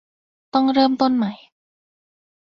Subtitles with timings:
[0.53, 1.31] ต้องเริ่มต้นใหม่